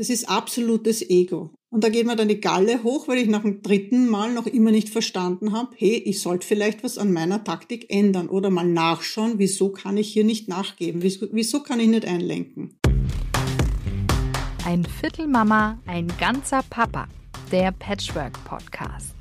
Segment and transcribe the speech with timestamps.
[0.00, 1.50] Das ist absolutes Ego.
[1.68, 4.46] Und da geht mir dann die Galle hoch, weil ich nach dem dritten Mal noch
[4.46, 8.66] immer nicht verstanden habe, hey, ich sollte vielleicht was an meiner Taktik ändern oder mal
[8.66, 12.78] nachschauen, wieso kann ich hier nicht nachgeben, wieso, kann ich nicht einlenken.
[14.64, 17.06] Ein Viertel Mama, ein ganzer Papa.
[17.52, 19.19] Der Patchwork Podcast.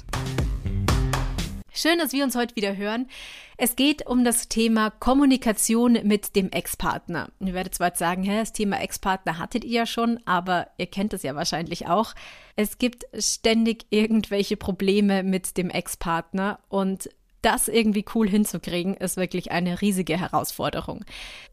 [1.81, 3.07] Schön, dass wir uns heute wieder hören.
[3.55, 7.29] Es geht um das Thema Kommunikation mit dem Ex-Partner.
[7.39, 10.87] Ihr werdet zwar jetzt sagen, hä, das Thema Ex-Partner hattet ihr ja schon, aber ihr
[10.87, 12.15] kennt es ja wahrscheinlich auch.
[12.57, 17.09] Es gibt ständig irgendwelche Probleme mit dem Ex-Partner und
[17.41, 21.05] das irgendwie cool hinzukriegen, ist wirklich eine riesige Herausforderung.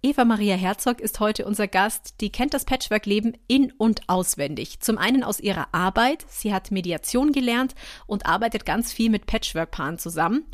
[0.03, 2.15] Eva Maria Herzog ist heute unser Gast.
[2.21, 4.81] Die kennt das Patchwork-Leben in- und auswendig.
[4.81, 6.25] Zum einen aus ihrer Arbeit.
[6.29, 7.75] Sie hat Mediation gelernt
[8.07, 10.45] und arbeitet ganz viel mit Patchwork-Paaren zusammen.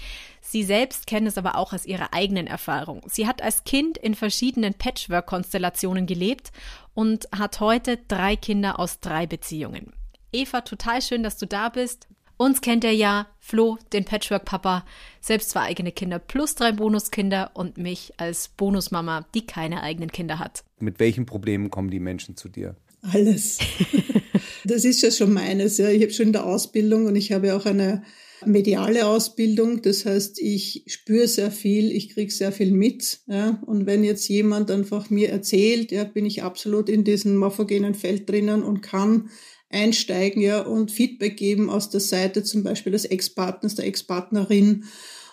[0.41, 3.03] Sie selbst kennt es aber auch aus ihrer eigenen Erfahrung.
[3.07, 6.53] Sie hat als Kind in verschiedenen Patchwork-Konstellationen gelebt
[6.95, 9.93] und hat heute drei Kinder aus drei Beziehungen.
[10.33, 12.09] Eva, total schön, dass du da bist.
[12.37, 14.85] Uns kennt er ja, Flo, den Patchwork-Papa,
[15.21, 20.39] selbst zwei eigene Kinder plus drei Bonuskinder und mich als Bonusmama, die keine eigenen Kinder
[20.39, 20.65] hat.
[20.79, 22.77] Mit welchen Problemen kommen die Menschen zu dir?
[23.02, 23.59] Alles.
[24.65, 25.79] das ist ja schon meines.
[25.79, 25.89] Ja.
[25.89, 28.02] Ich habe schon in der Ausbildung und ich habe auch eine
[28.46, 29.83] mediale Ausbildung.
[29.83, 33.21] Das heißt, ich spüre sehr viel, ich kriege sehr viel mit.
[33.27, 33.61] Ja.
[33.67, 38.29] Und wenn jetzt jemand einfach mir erzählt, ja, bin ich absolut in diesem morphogenen Feld
[38.29, 39.30] drinnen und kann
[39.73, 44.84] einsteigen ja, und Feedback geben aus der Seite zum Beispiel des Ex-Partners, der Ex-Partnerin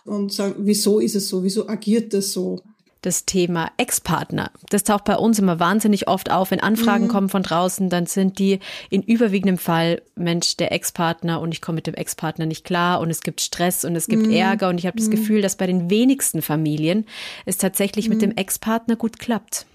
[0.06, 2.62] und sagen, wieso ist es so, wieso agiert das so?
[3.02, 4.52] das Thema Ex-Partner.
[4.70, 6.52] Das taucht bei uns immer wahnsinnig oft auf.
[6.52, 7.10] Wenn Anfragen mhm.
[7.10, 11.78] kommen von draußen, dann sind die in überwiegendem Fall, Mensch, der Ex-Partner und ich komme
[11.78, 14.34] mit dem Ex-Partner nicht klar und es gibt Stress und es gibt mhm.
[14.34, 15.12] Ärger und ich habe das mhm.
[15.12, 17.06] Gefühl, dass bei den wenigsten Familien
[17.46, 18.38] es tatsächlich mit dem mhm.
[18.38, 19.66] Ex-Partner gut klappt.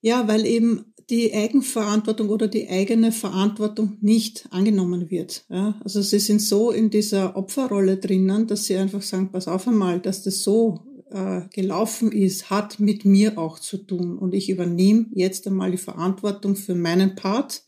[0.00, 5.44] Ja, weil eben die Eigenverantwortung oder die eigene Verantwortung nicht angenommen wird.
[5.48, 9.66] Ja, also sie sind so in dieser Opferrolle drinnen, dass sie einfach sagen, pass auf
[9.66, 14.18] einmal, dass das so äh, gelaufen ist, hat mit mir auch zu tun.
[14.18, 17.62] Und ich übernehme jetzt einmal die Verantwortung für meinen Part.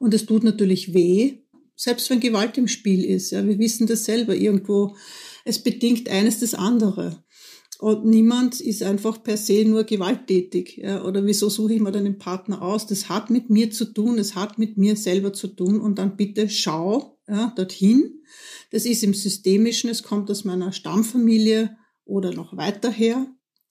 [0.00, 1.38] Und es tut natürlich weh,
[1.76, 3.30] selbst wenn Gewalt im Spiel ist.
[3.30, 4.96] Ja, wir wissen das selber irgendwo.
[5.44, 7.23] Es bedingt eines das andere.
[7.80, 10.76] Und niemand ist einfach per se nur gewalttätig.
[10.76, 12.86] Ja, oder wieso suche ich mir dann den Partner aus?
[12.86, 15.80] Das hat mit mir zu tun, es hat mit mir selber zu tun.
[15.80, 18.20] Und dann bitte schau ja, dorthin.
[18.70, 23.26] Das ist im Systemischen, es kommt aus meiner Stammfamilie oder noch weiter her.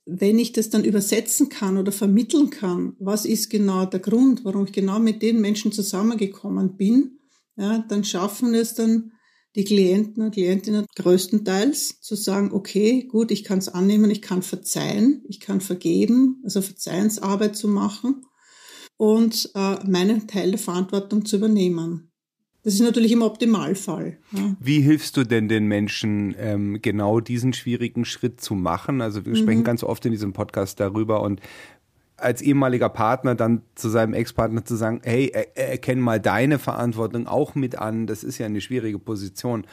[0.05, 4.65] Wenn ich das dann übersetzen kann oder vermitteln kann, was ist genau der Grund, warum
[4.65, 7.19] ich genau mit den Menschen zusammengekommen bin,
[7.55, 9.11] ja, dann schaffen es dann,
[9.55, 14.41] die Klienten und Klientinnen größtenteils zu sagen, okay, gut, ich kann es annehmen, ich kann
[14.41, 18.25] verzeihen, ich kann vergeben, also Verzeihensarbeit zu machen
[18.97, 22.09] und äh, meinen Teil der Verantwortung zu übernehmen.
[22.63, 24.19] Das ist natürlich im Optimalfall.
[24.31, 24.55] Ja.
[24.57, 29.01] Wie hilfst du denn den Menschen, ähm, genau diesen schwierigen Schritt zu machen?
[29.01, 29.37] Also wir mhm.
[29.37, 31.41] sprechen ganz oft in diesem Podcast darüber und
[32.23, 37.55] als ehemaliger Partner dann zu seinem Ex-Partner zu sagen, hey, erkenn mal deine Verantwortung auch
[37.55, 39.65] mit an, das ist ja eine schwierige Position.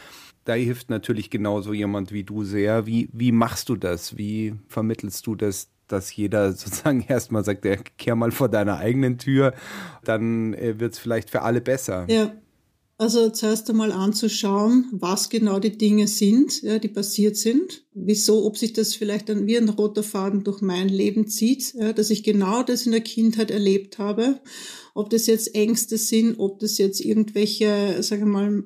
[0.44, 2.86] Da hilft natürlich genauso jemand wie du sehr.
[2.86, 4.16] Wie, wie machst du das?
[4.16, 7.66] Wie vermittelst du das, dass jeder sozusagen erstmal sagt,
[7.98, 9.54] kehr mal vor deiner eigenen Tür,
[10.04, 12.06] dann äh, wird es vielleicht für alle besser.
[12.08, 12.32] Ja,
[13.00, 17.86] also zuerst einmal anzuschauen, was genau die Dinge sind, ja, die passiert sind.
[17.94, 21.94] Wieso, ob sich das vielleicht dann wie ein roter Faden durch mein Leben zieht, ja,
[21.94, 24.42] dass ich genau das in der Kindheit erlebt habe.
[24.94, 28.64] Ob das jetzt Ängste sind, ob das jetzt irgendwelche, sagen wir mal,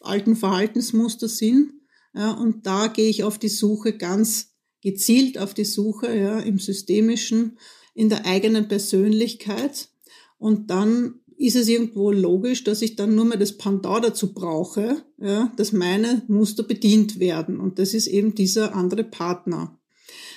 [0.00, 1.72] alten Verhaltensmuster sind.
[2.14, 6.60] Ja, und da gehe ich auf die Suche ganz gezielt auf die Suche, ja, im
[6.60, 7.58] Systemischen,
[7.94, 9.88] in der eigenen Persönlichkeit.
[10.38, 15.02] Und dann ist es irgendwo logisch, dass ich dann nur mehr das Pendant dazu brauche,
[15.18, 17.58] ja, dass meine Muster bedient werden.
[17.58, 19.76] Und das ist eben dieser andere Partner.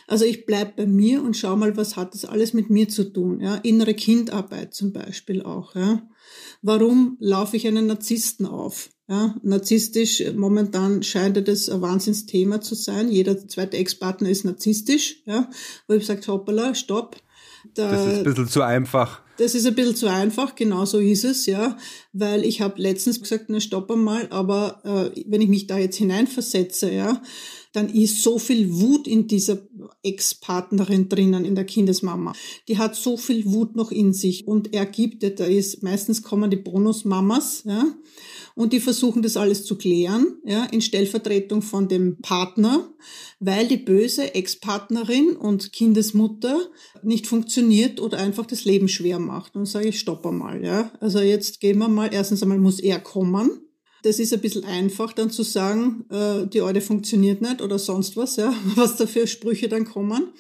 [0.07, 3.03] Also ich bleib bei mir und schau mal, was hat das alles mit mir zu
[3.11, 3.39] tun.
[3.39, 3.55] Ja?
[3.57, 5.75] Innere Kindarbeit zum Beispiel auch.
[5.75, 6.07] Ja?
[6.61, 8.89] Warum laufe ich einen Narzissten auf?
[9.07, 9.35] Ja?
[9.41, 13.09] Narzisstisch, momentan scheint das ein Wahnsinnsthema zu sein.
[13.09, 15.23] Jeder zweite Ex-Partner ist narzisstisch.
[15.25, 15.49] Ja?
[15.87, 17.17] Wo ich sage, hoppala, stopp.
[17.73, 19.24] Da, das ist ein bisschen zu einfach.
[19.37, 21.77] Das ist ein bisschen zu einfach, genau so ist es, ja.
[22.13, 24.81] Weil ich habe letztens gesagt, na stopp einmal, aber
[25.15, 27.21] äh, wenn ich mich da jetzt hineinversetze, ja,
[27.73, 29.57] dann ist so viel Wut in dieser
[30.03, 32.33] Ex-Partnerin drinnen in der Kindesmama.
[32.67, 36.49] Die hat so viel Wut noch in sich und er gibt, da ist, meistens kommen
[36.49, 37.85] die Bonusmamas, ja,
[38.55, 42.89] und die versuchen das alles zu klären, ja, in Stellvertretung von dem Partner,
[43.39, 46.69] weil die böse Ex-Partnerin und Kindesmutter
[47.03, 49.57] nicht funktioniert oder einfach das Leben schwer macht.
[49.57, 50.91] Und sage ich, stopp einmal, ja.
[51.01, 53.64] Also jetzt gehen wir mal, erstens einmal muss er kommen,
[54.05, 58.15] das ist ein bisschen einfach, dann zu sagen, äh, die Alte funktioniert nicht oder sonst
[58.15, 60.31] was, ja, was da für Sprüche dann kommen.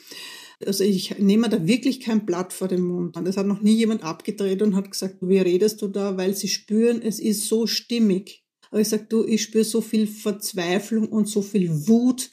[0.65, 3.17] Also ich nehme da wirklich kein Blatt vor den Mund.
[3.23, 6.47] Das hat noch nie jemand abgedreht und hat gesagt, wie redest du da, weil sie
[6.47, 8.45] spüren, es ist so stimmig.
[8.71, 12.31] Aber ich sage, du, ich spüre so viel Verzweiflung und so viel Wut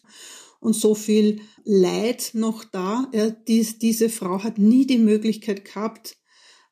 [0.61, 3.11] und so viel Leid noch da.
[3.13, 6.17] Ja, dies, diese Frau hat nie die Möglichkeit gehabt,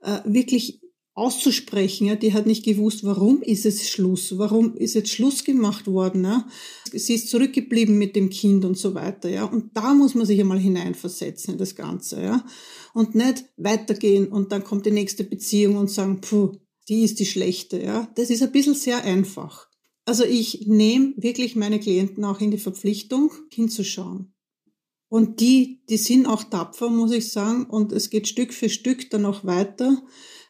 [0.02, 0.80] äh, wirklich
[1.20, 2.06] auszusprechen.
[2.06, 6.24] Ja, die hat nicht gewusst, warum ist es Schluss, warum ist jetzt Schluss gemacht worden.
[6.24, 6.48] Ja?
[6.92, 9.28] Sie ist zurückgeblieben mit dem Kind und so weiter.
[9.28, 12.22] Ja, und da muss man sich einmal hineinversetzen in das Ganze.
[12.22, 12.44] Ja,
[12.94, 16.56] und nicht weitergehen und dann kommt die nächste Beziehung und sagen, puh,
[16.88, 17.82] die ist die schlechte.
[17.82, 19.68] Ja, das ist ein bisschen sehr einfach.
[20.06, 24.32] Also ich nehme wirklich meine Klienten auch in die Verpflichtung, hinzuschauen.
[25.08, 27.66] Und die, die sind auch tapfer, muss ich sagen.
[27.66, 30.02] Und es geht Stück für Stück dann auch weiter.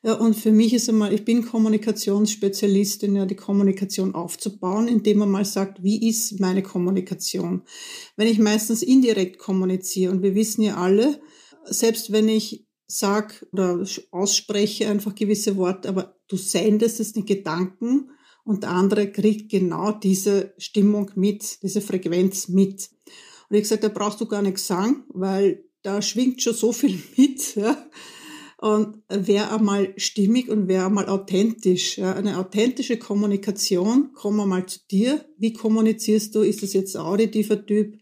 [0.02, 5.30] Ja, und für mich ist einmal, ich bin Kommunikationsspezialistin, ja, die Kommunikation aufzubauen, indem man
[5.30, 7.62] mal sagt, wie ist meine Kommunikation?
[8.16, 11.20] Wenn ich meistens indirekt kommuniziere, und wir wissen ja alle,
[11.64, 18.10] selbst wenn ich sag oder ausspreche einfach gewisse Worte, aber du sendest es den Gedanken
[18.42, 22.88] und der andere kriegt genau diese Stimmung mit, diese Frequenz mit.
[23.50, 26.98] Und ich gesagt, da brauchst du gar nichts sagen, weil da schwingt schon so viel
[27.18, 27.76] mit, ja
[28.60, 31.96] und wer einmal stimmig und wer einmal authentisch.
[31.96, 35.24] Ja, eine authentische Kommunikation, kommen wir mal zu dir.
[35.38, 36.42] Wie kommunizierst du?
[36.42, 37.96] Ist das jetzt auditiver Typ?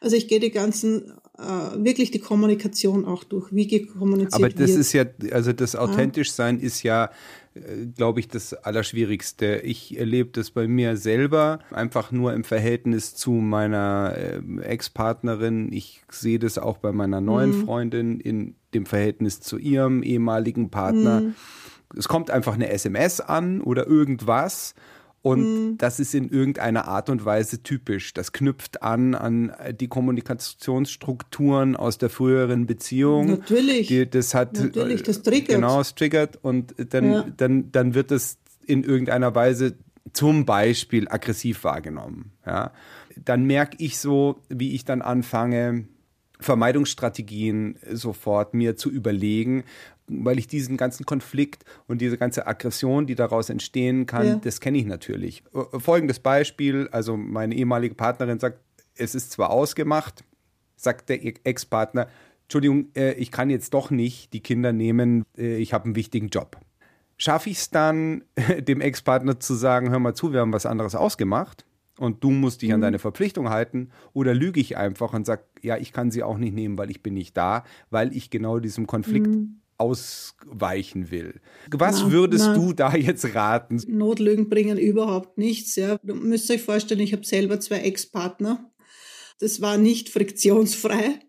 [0.00, 3.52] Also ich gehe die ganzen äh, wirklich die Kommunikation auch durch.
[3.52, 4.78] Wie kommuniziert Aber das wird.
[4.80, 7.10] ist ja, also das authentisch sein ist ja
[7.54, 9.60] äh, glaube ich, das Allerschwierigste.
[9.64, 15.72] Ich erlebe das bei mir selber einfach nur im Verhältnis zu meiner äh, Ex-Partnerin.
[15.72, 17.64] Ich sehe das auch bei meiner neuen mhm.
[17.64, 21.20] Freundin in dem Verhältnis zu ihrem ehemaligen Partner.
[21.20, 21.34] Mhm.
[21.96, 24.74] Es kommt einfach eine SMS an oder irgendwas
[25.22, 25.78] und mhm.
[25.78, 28.14] das ist in irgendeiner Art und Weise typisch.
[28.14, 33.26] Das knüpft an an die Kommunikationsstrukturen aus der früheren Beziehung.
[33.26, 33.88] Natürlich.
[33.88, 35.56] Die, das hat Natürlich, das triggert.
[35.56, 37.26] Genau, es triggert und dann, ja.
[37.36, 39.76] dann, dann wird es in irgendeiner Weise
[40.12, 42.32] zum Beispiel aggressiv wahrgenommen.
[42.46, 42.72] Ja.
[43.22, 45.86] Dann merke ich so, wie ich dann anfange,
[46.40, 49.64] Vermeidungsstrategien sofort mir zu überlegen,
[50.10, 54.34] weil ich diesen ganzen Konflikt und diese ganze Aggression, die daraus entstehen kann, ja.
[54.36, 55.44] das kenne ich natürlich.
[55.54, 58.60] Äh, folgendes Beispiel, also meine ehemalige Partnerin sagt,
[58.96, 60.24] es ist zwar ausgemacht,
[60.76, 62.08] sagt der Ex-Partner,
[62.42, 66.28] Entschuldigung, äh, ich kann jetzt doch nicht die Kinder nehmen, äh, ich habe einen wichtigen
[66.28, 66.58] Job.
[67.16, 68.24] Schaffe ich es dann,
[68.60, 71.64] dem Ex-Partner zu sagen, hör mal zu, wir haben was anderes ausgemacht?
[72.00, 72.84] Und du musst dich an mhm.
[72.84, 76.54] deine Verpflichtung halten oder lüge ich einfach und sage, ja, ich kann sie auch nicht
[76.54, 79.60] nehmen, weil ich bin nicht da, weil ich genau diesem Konflikt mhm.
[79.76, 81.40] ausweichen will.
[81.70, 83.82] Was na, würdest na, du da jetzt raten?
[83.86, 85.76] Notlügen bringen überhaupt nichts.
[85.76, 85.98] Ja.
[86.02, 88.70] Du müsst euch vorstellen, ich habe selber zwei Ex-Partner.
[89.38, 91.20] Das war nicht friktionsfrei.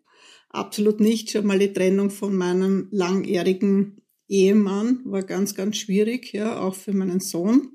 [0.49, 1.31] Absolut nicht.
[1.31, 6.93] Schon mal die Trennung von meinem langjährigen Ehemann war ganz, ganz schwierig, ja, auch für
[6.93, 7.73] meinen Sohn.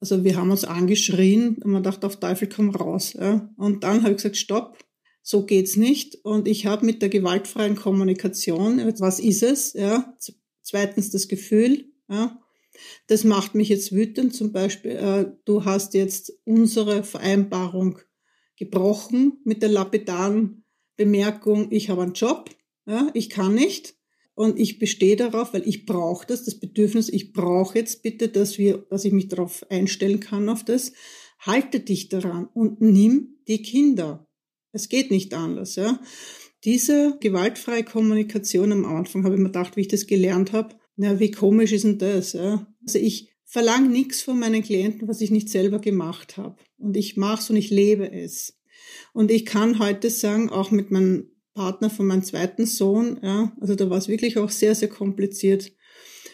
[0.00, 3.14] Also wir haben uns angeschrien und man dachte, auf Teufel komm raus.
[3.14, 3.52] Ja.
[3.56, 4.78] Und dann habe ich gesagt, stopp,
[5.22, 6.16] so geht's nicht.
[6.24, 9.72] Und ich habe mit der gewaltfreien Kommunikation, was ist es?
[9.72, 10.16] Ja.
[10.62, 12.40] Zweitens das Gefühl, ja.
[13.08, 14.34] Das macht mich jetzt wütend.
[14.34, 17.98] Zum Beispiel, äh, du hast jetzt unsere Vereinbarung
[18.56, 20.64] gebrochen mit der lapidaren
[20.96, 22.50] Bemerkung, ich habe einen Job,
[22.86, 23.94] ja, ich kann nicht.
[24.38, 28.56] Und ich bestehe darauf, weil ich brauche das, das Bedürfnis, ich brauche jetzt bitte, dass
[28.56, 30.92] wir, dass ich mich darauf einstellen kann auf das.
[31.40, 34.28] Halte dich daran und nimm die Kinder.
[34.70, 36.00] Es geht nicht anders, ja.
[36.62, 41.18] Diese gewaltfreie Kommunikation am Anfang habe ich mir gedacht, wie ich das gelernt habe, na,
[41.18, 42.72] wie komisch ist denn das, ja?
[42.82, 46.54] Also ich verlange nichts von meinen Klienten, was ich nicht selber gemacht habe.
[46.76, 48.56] Und ich mache es und ich lebe es.
[49.12, 53.18] Und ich kann heute sagen, auch mit meinen Partner von meinem zweiten Sohn.
[53.20, 55.72] Ja, also da war es wirklich auch sehr, sehr kompliziert.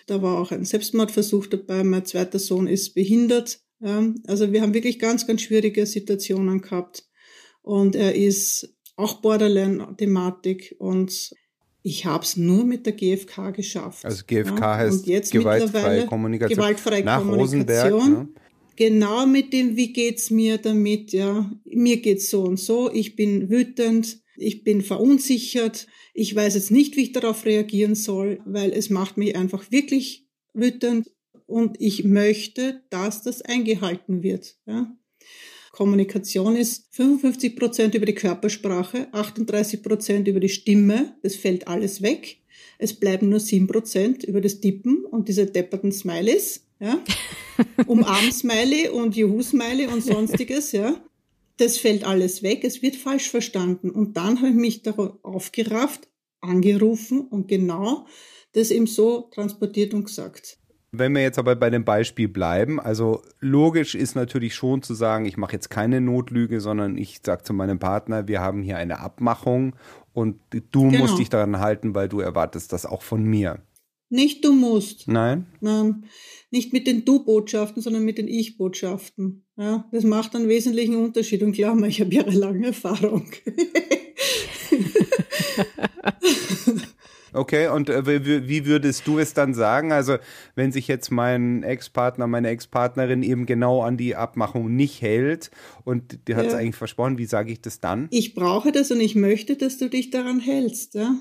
[0.06, 1.82] Da war auch ein Selbstmordversuch dabei.
[1.82, 3.60] Mein zweiter Sohn ist behindert.
[3.80, 7.08] Ja, also wir haben wirklich ganz, ganz schwierige Situationen gehabt.
[7.62, 11.30] Und er ist auch Borderline-Thematik und
[11.82, 14.04] ich habe es nur mit der GfK geschafft.
[14.04, 14.76] Also GfK ja.
[14.76, 16.58] heißt und jetzt gewaltfreie Kommunikation.
[16.58, 17.92] Gewaltfreie Nach Kommunikation.
[17.92, 18.28] Rosenberg, ne?
[18.76, 21.50] Genau mit dem, wie geht's mir damit, ja.
[21.64, 26.96] Mir geht's so und so, ich bin wütend, ich bin verunsichert, ich weiß jetzt nicht,
[26.96, 31.10] wie ich darauf reagieren soll, weil es macht mich einfach wirklich wütend
[31.46, 34.56] und ich möchte, dass das eingehalten wird.
[34.66, 34.96] Ja.
[35.72, 42.00] Kommunikation ist 55 Prozent über die Körpersprache, 38 Prozent über die Stimme, das fällt alles
[42.00, 42.38] weg.
[42.78, 47.02] Es bleiben nur 7 Prozent über das Tippen und diese depperten Smileys, ja.
[47.86, 51.04] Umarm-Smiley und Juhu-Smiley und sonstiges, ja.
[51.56, 53.90] Das fällt alles weg, es wird falsch verstanden.
[53.90, 56.08] Und dann habe ich mich darauf aufgerafft,
[56.40, 58.06] angerufen und genau
[58.52, 60.58] das eben so transportiert und gesagt.
[60.96, 65.26] Wenn wir jetzt aber bei dem Beispiel bleiben, also logisch ist natürlich schon zu sagen,
[65.26, 69.00] ich mache jetzt keine Notlüge, sondern ich sage zu meinem Partner, wir haben hier eine
[69.00, 69.74] Abmachung
[70.12, 70.98] und du genau.
[71.02, 73.60] musst dich daran halten, weil du erwartest das auch von mir.
[74.08, 75.08] Nicht du musst.
[75.08, 75.46] Nein.
[75.60, 76.04] Nein.
[76.54, 79.44] Nicht mit den Du-Botschaften, sondern mit den Ich-Botschaften.
[79.56, 81.42] Ja, das macht einen wesentlichen Unterschied.
[81.42, 83.26] Und klar, ich habe jahrelange Erfahrung.
[87.36, 88.06] Okay, und äh,
[88.46, 89.90] wie, würdest du es dann sagen?
[89.90, 90.18] Also,
[90.54, 95.50] wenn sich jetzt mein Ex-Partner, meine Ex-Partnerin eben genau an die Abmachung nicht hält
[95.82, 96.60] und die hat es ja.
[96.60, 98.06] eigentlich versprochen, wie sage ich das dann?
[98.12, 101.16] Ich brauche das und ich möchte, dass du dich daran hältst, ja.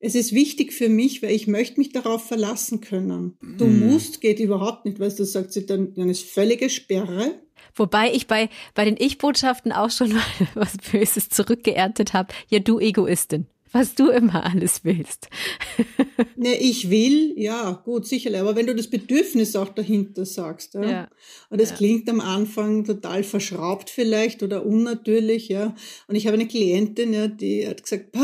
[0.00, 3.36] Es ist wichtig für mich, weil ich möchte mich darauf verlassen können.
[3.40, 3.88] Du hm.
[3.90, 7.40] musst geht überhaupt nicht, weil du sagst, sie dann, dann ist völlige Sperre.
[7.74, 10.22] Wobei ich bei, bei den Ich-Botschaften auch schon mal
[10.54, 12.32] was Böses zurückgeerntet habe.
[12.48, 15.28] Ja, du Egoistin was du immer alles willst.
[16.36, 18.40] ne, ich will, ja, gut, sicherlich.
[18.40, 20.90] Aber wenn du das Bedürfnis auch dahinter sagst, ja.
[20.90, 21.08] ja.
[21.50, 21.76] Und das ja.
[21.76, 25.74] klingt am Anfang total verschraubt vielleicht oder unnatürlich, ja.
[26.06, 28.16] Und ich habe eine Klientin, ja, die hat gesagt,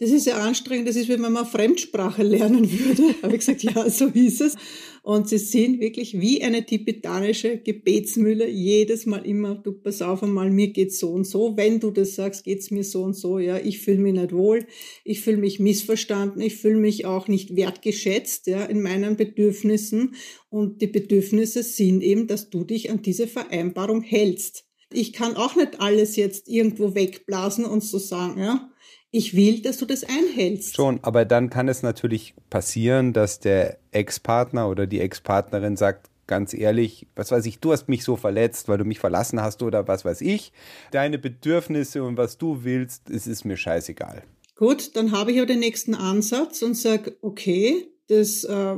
[0.00, 3.14] das ist ja anstrengend, das ist, wenn man Fremdsprache lernen würde.
[3.22, 4.54] habe ich gesagt, ja, so ist es.
[5.02, 8.48] Und sie sind wirklich wie eine tibetanische Gebetsmühle.
[8.48, 11.56] Jedes Mal immer, du pass auf einmal, mir geht's so und so.
[11.56, 13.40] Wenn du das sagst, geht's mir so und so.
[13.40, 14.66] Ja, ich fühle mich nicht wohl.
[15.02, 16.42] Ich fühle mich missverstanden.
[16.42, 20.14] Ich fühle mich auch nicht wertgeschätzt, ja, in meinen Bedürfnissen.
[20.48, 24.64] Und die Bedürfnisse sind eben, dass du dich an diese Vereinbarung hältst.
[24.92, 28.70] Ich kann auch nicht alles jetzt irgendwo wegblasen und so sagen, ja
[29.10, 30.76] ich will, dass du das einhältst.
[30.76, 36.52] Schon, aber dann kann es natürlich passieren, dass der Ex-Partner oder die Ex-Partnerin sagt, ganz
[36.52, 39.88] ehrlich, was weiß ich, du hast mich so verletzt, weil du mich verlassen hast oder
[39.88, 40.52] was weiß ich.
[40.92, 44.22] Deine Bedürfnisse und was du willst, es ist mir scheißegal.
[44.54, 48.76] Gut, dann habe ich aber den nächsten Ansatz und sage, okay, das äh,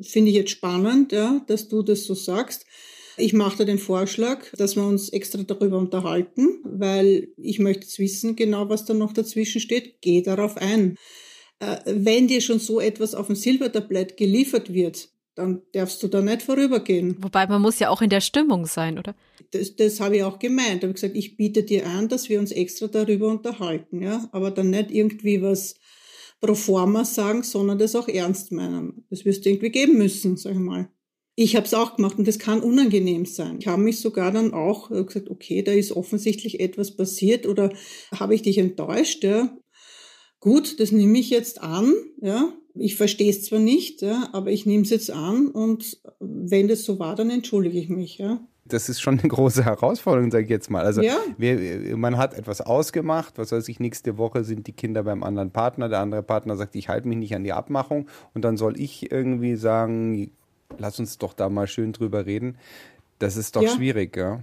[0.00, 2.66] finde ich jetzt spannend, ja, dass du das so sagst.
[3.16, 7.98] Ich mache da den Vorschlag, dass wir uns extra darüber unterhalten, weil ich möchte jetzt
[7.98, 10.00] wissen, genau was da noch dazwischen steht.
[10.00, 10.96] Geh darauf ein.
[11.60, 16.20] Äh, wenn dir schon so etwas auf dem Silbertablett geliefert wird, dann darfst du da
[16.20, 17.16] nicht vorübergehen.
[17.20, 19.14] Wobei man muss ja auch in der Stimmung sein, oder?
[19.52, 20.82] Das, das habe ich auch gemeint.
[20.82, 24.28] Da habe ich gesagt, ich biete dir an, dass wir uns extra darüber unterhalten, ja,
[24.32, 25.76] aber dann nicht irgendwie was
[26.40, 29.06] pro forma sagen, sondern das auch ernst meinen.
[29.10, 30.90] Das wirst du irgendwie geben müssen, sag ich mal.
[31.34, 33.56] Ich habe es auch gemacht und das kann unangenehm sein.
[33.58, 37.72] Ich habe mich sogar dann auch äh, gesagt, okay, da ist offensichtlich etwas passiert oder
[38.14, 39.56] habe ich dich enttäuscht, ja.
[40.40, 42.52] Gut, das nehme ich jetzt an, ja.
[42.74, 46.84] Ich verstehe es zwar nicht, ja, aber ich nehme es jetzt an und wenn das
[46.84, 48.46] so war, dann entschuldige ich mich, ja.
[48.64, 50.84] Das ist schon eine große Herausforderung, sage ich jetzt mal.
[50.84, 51.16] Also ja.
[51.36, 55.50] wir, man hat etwas ausgemacht, was weiß ich, nächste Woche sind die Kinder beim anderen
[55.50, 58.78] Partner, der andere Partner sagt, ich halte mich nicht an die Abmachung und dann soll
[58.78, 60.32] ich irgendwie sagen,
[60.78, 62.58] lass uns doch da mal schön drüber reden.
[63.18, 63.74] Das ist doch ja.
[63.74, 64.42] schwierig, ja.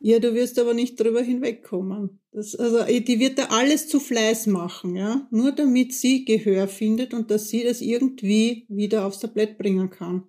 [0.00, 2.20] Ja, du wirst aber nicht drüber hinwegkommen.
[2.32, 5.26] Das, also, die wird da alles zu Fleiß machen, ja.
[5.30, 10.24] Nur damit sie Gehör findet und dass sie das irgendwie wieder aufs Tablett bringen kann.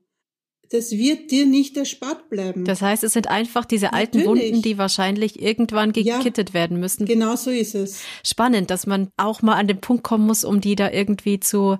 [0.69, 2.65] Das wird dir nicht erspart bleiben.
[2.65, 4.51] Das heißt, es sind einfach diese alten Natürlich.
[4.51, 7.05] Wunden, die wahrscheinlich irgendwann gekittet ja, werden müssen.
[7.05, 8.01] Genau so ist es.
[8.25, 11.77] Spannend, dass man auch mal an den Punkt kommen muss, um die da irgendwie zu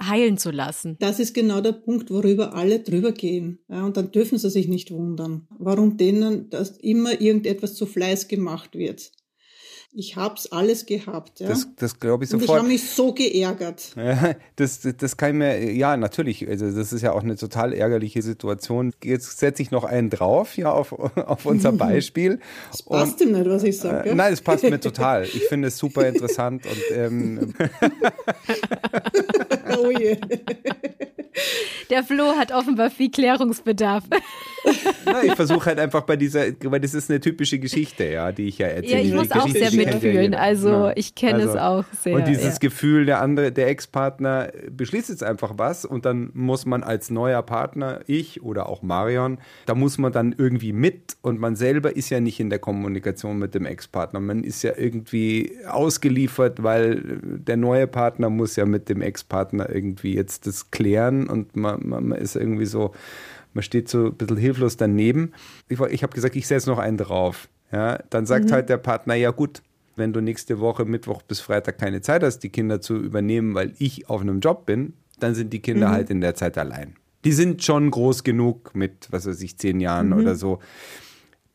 [0.00, 0.96] heilen zu lassen.
[1.00, 3.58] Das ist genau der Punkt, worüber alle drüber gehen.
[3.68, 8.28] Ja, und dann dürfen sie sich nicht wundern, warum denen dass immer irgendetwas zu Fleiß
[8.28, 9.12] gemacht wird.
[9.92, 11.40] Ich hab's alles gehabt.
[11.40, 11.48] Ja?
[11.48, 12.48] Das, das glaube ich sofort.
[12.48, 13.92] Und ich habe mich so geärgert.
[13.96, 16.46] Ja, das, das kann ich mir, ja, natürlich.
[16.46, 18.92] Also das ist ja auch eine total ärgerliche Situation.
[19.02, 22.38] Jetzt setze ich noch einen drauf, ja, auf, auf unser Beispiel.
[22.70, 24.10] Das passt ihm nicht, was ich sage.
[24.10, 25.24] Äh, nein, es passt mir total.
[25.24, 27.54] Ich finde es super interessant und ähm,
[29.78, 30.18] oh je.
[31.90, 34.04] Der Flo hat offenbar viel Klärungsbedarf.
[35.04, 38.48] Na, ich versuche halt einfach bei dieser, weil das ist eine typische Geschichte, ja, die
[38.48, 39.00] ich ja erzähle.
[39.00, 40.34] Ja, ich muss auch sehr mitfühlen.
[40.34, 40.92] Also ja.
[40.96, 42.14] ich kenne also, es auch sehr.
[42.14, 42.58] Und dieses ja.
[42.58, 47.42] Gefühl, der andere, der Ex-Partner beschließt jetzt einfach was und dann muss man als neuer
[47.42, 52.10] Partner, ich oder auch Marion, da muss man dann irgendwie mit und man selber ist
[52.10, 54.20] ja nicht in der Kommunikation mit dem Ex-Partner.
[54.20, 60.14] Man ist ja irgendwie ausgeliefert, weil der neue Partner muss ja mit dem Ex-Partner irgendwie
[60.14, 62.92] jetzt das klären und man, man ist irgendwie so,
[63.54, 65.32] man steht so ein bisschen hilflos daneben.
[65.68, 67.48] Ich, ich habe gesagt, ich setze noch einen drauf.
[67.72, 68.52] Ja, dann sagt mhm.
[68.52, 69.62] halt der Partner, ja gut,
[69.96, 73.74] wenn du nächste Woche Mittwoch bis Freitag keine Zeit hast, die Kinder zu übernehmen, weil
[73.78, 75.92] ich auf einem Job bin, dann sind die Kinder mhm.
[75.92, 76.94] halt in der Zeit allein.
[77.24, 80.18] Die sind schon groß genug mit, was weiß ich, zehn Jahren mhm.
[80.20, 80.60] oder so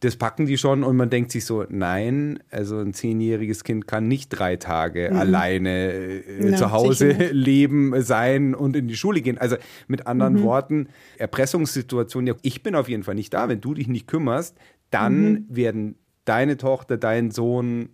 [0.03, 4.07] das packen die schon und man denkt sich so, nein, also ein zehnjähriges Kind kann
[4.07, 5.17] nicht drei Tage mhm.
[5.17, 9.38] alleine äh, Na, zu Hause leben, sein und in die Schule gehen.
[9.38, 9.55] Also
[9.88, 10.43] mit anderen mhm.
[10.43, 13.48] Worten, Erpressungssituation, ja, ich bin auf jeden Fall nicht da.
[13.48, 14.57] Wenn du dich nicht kümmerst,
[14.89, 15.45] dann mhm.
[15.50, 15.95] werden
[16.25, 17.89] deine Tochter, dein Sohn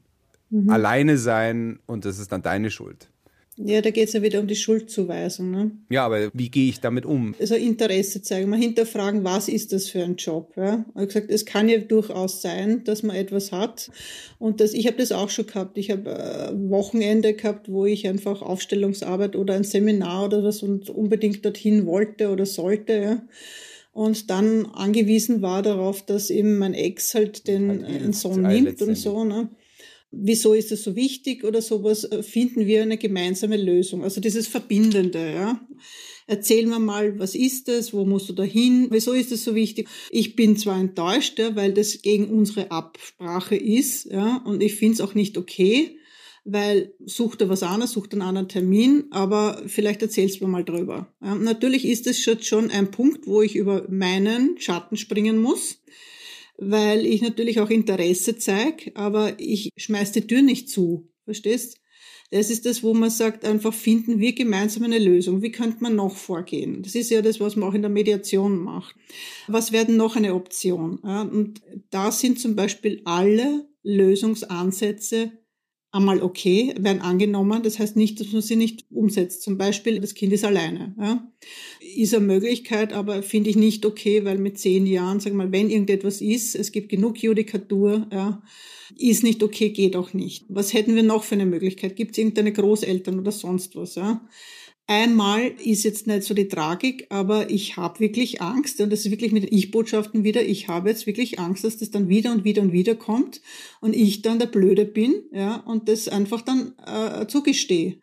[0.49, 0.69] mhm.
[0.69, 3.11] alleine sein und das ist dann deine Schuld.
[3.61, 5.51] Ja, da geht es ja wieder um die Schuldzuweisung.
[5.51, 5.71] Ne?
[5.89, 7.35] Ja, aber wie gehe ich damit um?
[7.39, 10.53] Also Interesse zeigen, mal hinterfragen, was ist das für ein Job?
[10.55, 10.85] Ja?
[10.91, 13.91] Ich habe gesagt, es kann ja durchaus sein, dass man etwas hat.
[14.37, 15.77] Und das, ich habe das auch schon gehabt.
[15.77, 20.89] Ich habe äh, Wochenende gehabt, wo ich einfach Aufstellungsarbeit oder ein Seminar oder was und
[20.89, 22.93] unbedingt dorthin wollte oder sollte.
[22.93, 23.21] Ja?
[23.91, 28.95] und dann angewiesen war darauf, dass eben mein Ex halt den halt Sohn nimmt und
[28.95, 29.25] so.
[29.25, 29.49] Ne?
[30.11, 34.03] Wieso ist es so wichtig oder sowas, äh, finden wir eine gemeinsame Lösung.
[34.03, 35.67] Also dieses Verbindende, ja.
[36.27, 37.91] Erzähl mir mal, was ist das?
[37.91, 38.87] Wo musst du da hin?
[38.91, 39.87] Wieso ist das so wichtig?
[40.11, 44.93] Ich bin zwar enttäuscht, ja, weil das gegen unsere Absprache ist, ja, und ich finde
[44.93, 45.97] es auch nicht okay,
[46.45, 50.63] weil sucht er was anderes, sucht einen anderen Termin, aber vielleicht erzählst du mir mal
[50.63, 51.11] drüber.
[51.21, 55.81] Ja, natürlich ist es schon ein Punkt, wo ich über meinen Schatten springen muss
[56.59, 61.09] weil ich natürlich auch Interesse zeige, aber ich schmeiß die Tür nicht zu.
[61.23, 61.77] Verstehst?
[62.31, 65.41] Das ist das, wo man sagt, einfach finden wir gemeinsam eine Lösung.
[65.41, 66.83] Wie könnte man noch vorgehen?
[66.83, 68.95] Das ist ja das, was man auch in der Mediation macht.
[69.47, 70.99] Was werden noch eine Option?
[70.99, 75.31] und da sind zum Beispiel alle Lösungsansätze
[75.91, 77.63] einmal okay, werden angenommen.
[77.63, 79.41] Das heißt nicht, dass man sie nicht umsetzt.
[79.41, 80.93] Zum Beispiel, das Kind ist alleine.
[81.99, 85.69] Ist eine Möglichkeit, aber finde ich nicht okay, weil mit zehn Jahren, sag mal, wenn
[85.69, 88.41] irgendetwas ist, es gibt genug Judikatur, ja,
[88.97, 90.45] ist nicht okay, geht auch nicht.
[90.47, 91.97] Was hätten wir noch für eine Möglichkeit?
[91.97, 93.95] Gibt es irgendeine Großeltern oder sonst was?
[93.95, 94.25] Ja?
[94.87, 99.11] Einmal ist jetzt nicht so die Tragik, aber ich habe wirklich Angst, und das ist
[99.11, 102.61] wirklich mit Ich-Botschaften wieder, ich habe jetzt wirklich Angst, dass das dann wieder und wieder
[102.61, 103.41] und wieder kommt
[103.81, 107.99] und ich dann der Blöde bin, ja, und das einfach dann äh, zugestehe.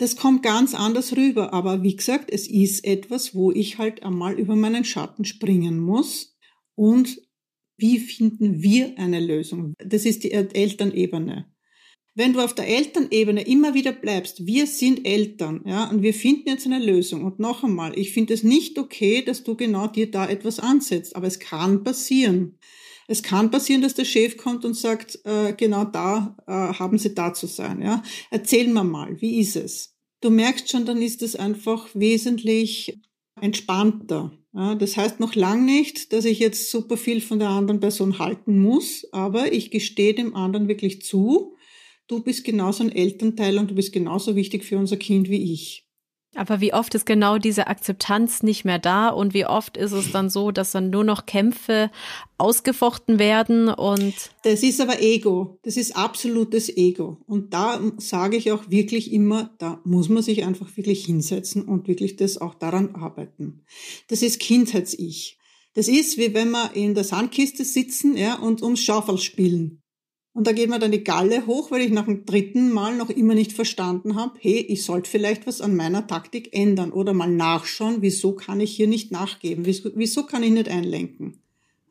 [0.00, 4.38] Das kommt ganz anders rüber, aber wie gesagt, es ist etwas, wo ich halt einmal
[4.38, 6.38] über meinen Schatten springen muss
[6.74, 7.20] und
[7.76, 9.74] wie finden wir eine Lösung?
[9.76, 11.52] Das ist die Elternebene.
[12.14, 16.48] Wenn du auf der Elternebene immer wieder bleibst, wir sind Eltern, ja, und wir finden
[16.48, 17.22] jetzt eine Lösung.
[17.24, 21.14] Und noch einmal, ich finde es nicht okay, dass du genau dir da etwas ansetzt,
[21.14, 22.58] aber es kann passieren.
[23.10, 27.12] Es kann passieren, dass der Chef kommt und sagt, äh, genau da äh, haben sie
[27.12, 27.82] da zu sein.
[27.82, 28.04] Ja?
[28.30, 29.96] Erzähl mir mal, wie ist es?
[30.20, 33.00] Du merkst schon, dann ist es einfach wesentlich
[33.40, 34.30] entspannter.
[34.54, 34.76] Ja?
[34.76, 38.60] Das heißt noch lang nicht, dass ich jetzt super viel von der anderen Person halten
[38.60, 41.56] muss, aber ich gestehe dem anderen wirklich zu,
[42.06, 45.89] du bist genauso ein Elternteil und du bist genauso wichtig für unser Kind wie ich.
[46.36, 50.12] Aber wie oft ist genau diese Akzeptanz nicht mehr da und wie oft ist es
[50.12, 51.90] dann so, dass dann nur noch Kämpfe
[52.38, 54.14] ausgefochten werden und
[54.44, 59.50] Das ist aber Ego, das ist absolutes Ego und da sage ich auch wirklich immer,
[59.58, 63.64] da muss man sich einfach wirklich hinsetzen und wirklich das auch daran arbeiten.
[64.06, 65.36] Das ist Kindheits-Ich.
[65.74, 69.79] Das ist wie wenn wir in der Sandkiste sitzen, ja, und ums Schaufel spielen.
[70.32, 73.10] Und da geht mir dann die Galle hoch, weil ich nach dem dritten Mal noch
[73.10, 77.30] immer nicht verstanden habe, hey, ich sollte vielleicht was an meiner Taktik ändern oder mal
[77.30, 81.40] nachschauen, wieso kann ich hier nicht nachgeben, wieso, wieso kann ich nicht einlenken.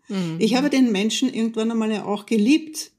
[0.08, 0.38] Mhm.
[0.40, 2.92] Ich habe den Menschen irgendwann einmal ja auch geliebt.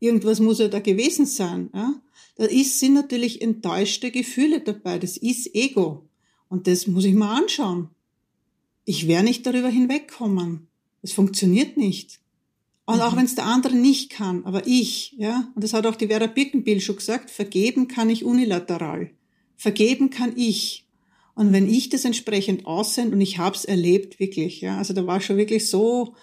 [0.00, 1.68] Irgendwas muss ja da gewesen sein.
[1.74, 1.94] Ja?
[2.36, 4.98] Da ist, sind natürlich enttäuschte Gefühle dabei.
[4.98, 6.08] Das ist Ego.
[6.48, 7.90] Und das muss ich mal anschauen.
[8.86, 10.68] Ich werde nicht darüber hinwegkommen.
[11.02, 12.18] Es funktioniert nicht.
[12.90, 13.18] Und auch mhm.
[13.18, 16.26] wenn es der andere nicht kann, aber ich, ja, und das hat auch die Vera
[16.26, 19.10] Birkenbiel schon gesagt, vergeben kann ich unilateral.
[19.56, 20.86] Vergeben kann ich.
[21.34, 25.06] Und wenn ich das entsprechend aussende, und ich habe es erlebt, wirklich, ja, also da
[25.06, 26.14] war schon wirklich so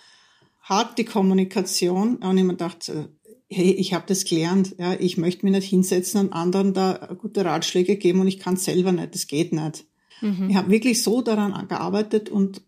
[0.62, 3.10] hart die Kommunikation, und ich mir dachte,
[3.49, 7.45] hey, ich habe das gelernt, ja, ich möchte mich nicht hinsetzen und anderen da gute
[7.45, 9.86] Ratschläge geben und ich kann selber nicht, das geht nicht.
[10.21, 10.49] Mhm.
[10.49, 12.62] Ich habe wirklich so daran gearbeitet und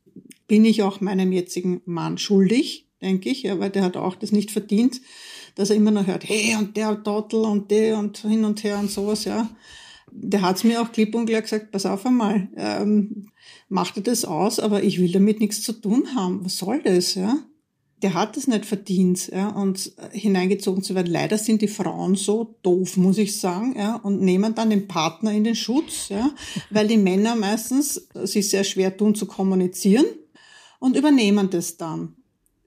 [0.47, 4.31] bin ich auch meinem jetzigen Mann schuldig, denke ich, ja, weil der hat auch das
[4.31, 5.01] nicht verdient,
[5.55, 8.79] dass er immer noch hört, hey, und der Trottel und der und hin und her
[8.79, 9.49] und sowas, ja.
[10.11, 13.29] Der hat's mir auch klipp und klar gesagt, pass auf einmal, ähm,
[13.67, 16.43] mach dir das aus, aber ich will damit nichts zu tun haben.
[16.43, 17.37] Was soll das, ja?
[18.01, 21.11] der hat es nicht verdient, ja, und hineingezogen zu werden.
[21.11, 25.33] Leider sind die Frauen so doof, muss ich sagen, ja, und nehmen dann den Partner
[25.33, 26.31] in den Schutz, ja,
[26.69, 30.05] weil die Männer meistens sich sehr schwer tun zu kommunizieren
[30.79, 32.15] und übernehmen das dann.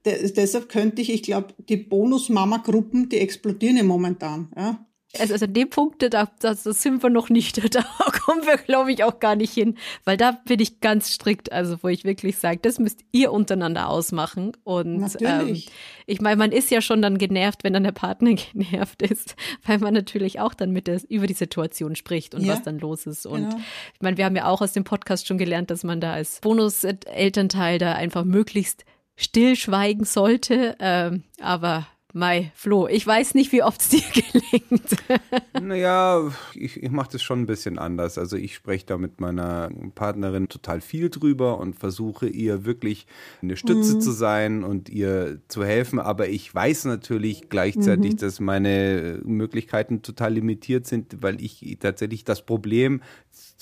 [0.04, 4.86] De deshalb könnte ich, ich glaube, die Bonus-Mama-Gruppen, die explodieren ja momentan, ja.
[5.18, 7.84] Also, also die Punkte, da, da sind wir noch nicht, da
[8.24, 11.76] kommen wir, glaube ich, auch gar nicht hin, weil da bin ich ganz strikt, also
[11.82, 14.52] wo ich wirklich sage, das müsst ihr untereinander ausmachen.
[14.64, 15.62] Und ähm,
[16.06, 19.36] ich meine, man ist ja schon dann genervt, wenn dann der Partner genervt ist,
[19.66, 22.54] weil man natürlich auch dann mit der, über die Situation spricht und ja.
[22.54, 23.26] was dann los ist.
[23.26, 23.60] Und genau.
[23.94, 26.40] ich meine, wir haben ja auch aus dem Podcast schon gelernt, dass man da als
[26.40, 28.86] Bonus-Elternteil da einfach möglichst
[29.16, 30.76] stillschweigen sollte.
[30.80, 34.96] Ähm, aber Mai, Flo, ich weiß nicht, wie oft es dir gelingt.
[35.60, 38.18] naja, ich, ich mache das schon ein bisschen anders.
[38.18, 43.06] Also ich spreche da mit meiner Partnerin total viel drüber und versuche ihr wirklich
[43.40, 44.00] eine Stütze mhm.
[44.02, 45.98] zu sein und ihr zu helfen.
[45.98, 48.16] Aber ich weiß natürlich gleichzeitig, mhm.
[48.18, 53.00] dass meine Möglichkeiten total limitiert sind, weil ich tatsächlich das Problem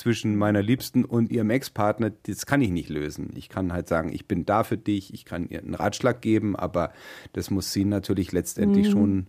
[0.01, 3.31] zwischen meiner Liebsten und ihrem Ex-Partner, das kann ich nicht lösen.
[3.37, 6.57] Ich kann halt sagen, ich bin da für dich, ich kann ihr einen Ratschlag geben,
[6.57, 6.93] aber
[7.35, 8.93] das muss sie natürlich letztendlich mhm.
[8.93, 9.27] schon,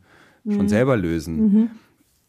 [0.47, 0.69] schon mhm.
[0.69, 1.35] selber lösen.
[1.35, 1.69] Mhm.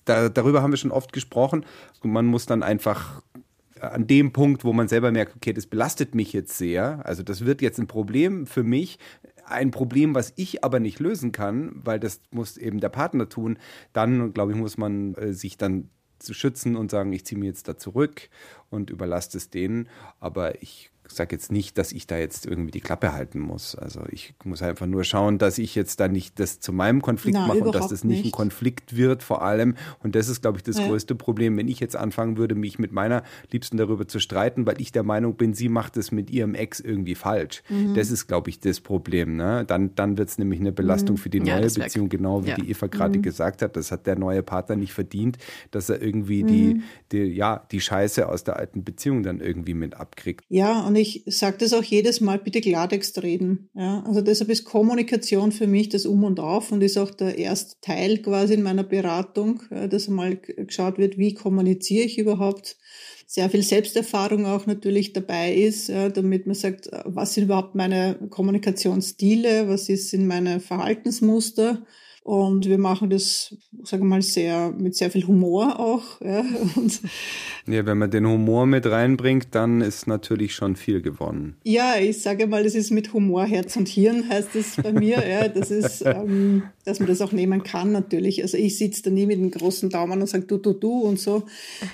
[0.05, 1.65] Da, darüber haben wir schon oft gesprochen.
[2.03, 3.23] Man muss dann einfach
[3.81, 7.45] an dem Punkt, wo man selber merkt, okay, das belastet mich jetzt sehr, also das
[7.45, 8.99] wird jetzt ein Problem für mich,
[9.45, 13.59] ein Problem, was ich aber nicht lösen kann, weil das muss eben der Partner tun,
[13.93, 15.91] dann, glaube ich, muss man äh, sich dann
[16.23, 18.29] zu schützen und sagen, ich ziehe mich jetzt da zurück
[18.71, 19.89] und überlasse es denen.
[20.21, 23.75] Aber ich sage jetzt nicht, dass ich da jetzt irgendwie die Klappe halten muss.
[23.75, 27.38] Also ich muss einfach nur schauen, dass ich jetzt da nicht das zu meinem Konflikt
[27.40, 29.77] Na, mache und dass das nicht, nicht, ein Konflikt wird vor allem.
[30.03, 30.87] Und das ist, glaube ich, das ja.
[30.87, 34.81] größte Problem, wenn ich jetzt anfangen würde, mich mit meiner Liebsten darüber zu streiten, weil
[34.81, 37.62] ich der Meinung bin, sie macht es mit ihrem Ex irgendwie falsch.
[37.68, 37.94] Mhm.
[37.94, 39.37] Das ist, glaube ich, das Problem.
[39.37, 39.64] Ne?
[39.66, 41.20] Dann, dann wird es nämlich eine Belastung mhm.
[41.20, 42.57] für die neue ja, Beziehung, genau wie ja.
[42.57, 43.22] die Eva gerade mhm.
[43.22, 43.77] gesagt hat.
[43.77, 45.38] Das hat der neue Partner nicht verdient,
[45.70, 46.83] dass er irgendwie die, mhm.
[47.12, 50.44] die, ja, die Scheiße aus der alten Beziehung dann irgendwie mit abkriegt.
[50.48, 53.71] Ja, und ich sage das auch jedes Mal, bitte Klartext reden.
[53.75, 57.38] Ja, also deshalb ist Kommunikation für mich das Um und Auf und ist auch der
[57.38, 62.77] erste Teil quasi in meiner Beratung, dass einmal geschaut wird, wie kommuniziere ich überhaupt.
[63.27, 69.69] Sehr viel Selbsterfahrung auch natürlich dabei ist, damit man sagt, was sind überhaupt meine Kommunikationsstile,
[69.69, 71.87] was sind meine Verhaltensmuster
[72.25, 76.21] und wir machen das, sagen wir mal, sehr, mit sehr viel Humor auch.
[76.21, 76.45] Ja,
[77.67, 81.57] ja, wenn man den Humor mit reinbringt, dann ist natürlich schon viel gewonnen.
[81.65, 85.29] Ja, ich sage mal, das ist mit Humor, Herz und Hirn heißt es bei mir.
[85.29, 88.41] ja, das ist, ähm, dass man das auch nehmen kann natürlich.
[88.43, 91.19] Also ich sitze da nie mit dem großen Daumen und sage du, du, du und
[91.19, 91.43] so,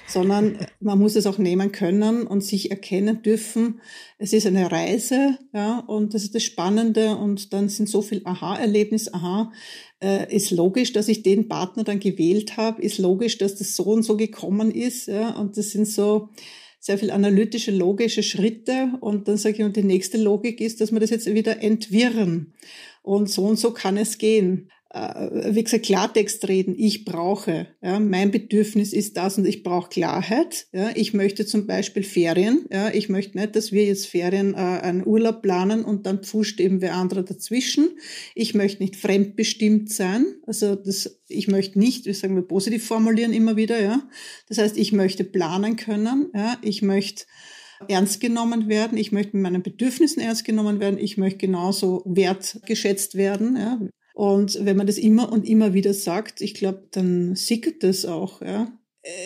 [0.07, 3.81] sondern man muss es auch nehmen können und sich erkennen dürfen.
[4.19, 8.21] Es ist eine Reise, ja, und das ist das Spannende und dann sind so viel
[8.25, 9.53] Aha-Erlebnis, aha,
[10.03, 13.85] äh, ist logisch, dass ich den Partner dann gewählt habe, ist logisch, dass das so
[13.85, 15.09] und so gekommen ist.
[15.09, 15.31] Ja?
[15.31, 16.29] Und das sind so
[16.81, 18.93] sehr viel analytische, logische Schritte.
[19.01, 22.55] Und dann sage ich, und die nächste Logik ist, dass wir das jetzt wieder entwirren.
[23.03, 26.75] Und so und so kann es gehen wie gesagt, Klartext reden.
[26.77, 30.67] Ich brauche, ja, mein Bedürfnis ist das und ich brauche Klarheit.
[30.73, 32.65] Ja, ich möchte zum Beispiel Ferien.
[32.73, 36.59] Ja, ich möchte nicht, dass wir jetzt Ferien, äh, einen Urlaub planen und dann pfuscht
[36.59, 37.99] eben wer andere dazwischen.
[38.35, 40.25] Ich möchte nicht fremdbestimmt sein.
[40.47, 44.09] Also das, ich möchte nicht, wir sagen wir positiv formulieren immer wieder, ja.
[44.49, 46.31] Das heißt, ich möchte planen können.
[46.35, 47.25] Ja, ich möchte
[47.89, 48.97] ernst genommen werden.
[48.97, 50.99] Ich möchte mit meinen Bedürfnissen ernst genommen werden.
[50.99, 53.57] Ich möchte genauso wertgeschätzt werden.
[53.57, 53.79] Ja.
[54.19, 58.43] Und wenn man das immer und immer wieder sagt, ich glaube, dann sickert das auch.
[58.43, 58.67] Ja.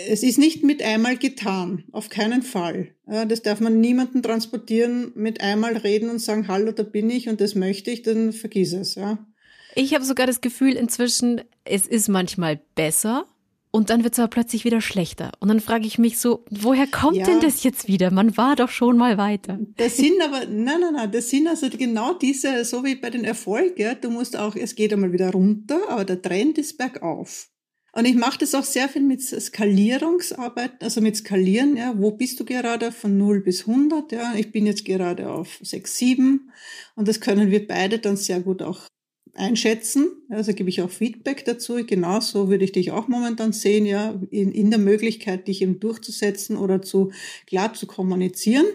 [0.07, 2.89] Es ist nicht mit einmal getan, auf keinen Fall.
[3.11, 7.31] Ja, das darf man niemanden transportieren, mit einmal reden und sagen, hallo, da bin ich
[7.31, 8.97] und das möchte ich, dann vergiss es.
[8.97, 9.27] Ja.
[9.75, 13.25] Ich habe sogar das Gefühl inzwischen, es ist manchmal besser,
[13.73, 15.33] und dann wird es aber plötzlich wieder schlechter.
[15.41, 17.25] Und dann frage ich mich so, woher kommt ja.
[17.25, 18.13] denn das jetzt wieder?
[18.13, 19.59] Man war doch schon mal weiter.
[19.77, 23.25] Das sind aber, nein, nein, nein, das sind also genau diese, so wie bei den
[23.25, 27.49] Erfolgen, ja, du musst auch, es geht einmal wieder runter, aber der Trend ist bergauf.
[27.95, 32.41] Und ich mache das auch sehr viel mit Skalierungsarbeit, also mit Skalieren, ja, wo bist
[32.41, 36.51] du gerade von 0 bis 100, ja, ich bin jetzt gerade auf 6, 7
[36.95, 38.87] und das können wir beide dann sehr gut auch
[39.35, 40.09] einschätzen.
[40.29, 41.85] Also gebe ich auch Feedback dazu.
[41.87, 46.57] Genauso würde ich dich auch momentan sehen, ja, in, in der Möglichkeit, dich eben durchzusetzen
[46.57, 47.13] oder zu
[47.47, 48.67] klar zu kommunizieren.